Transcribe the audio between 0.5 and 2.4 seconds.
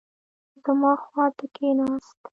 زما خوا ته کښېناست.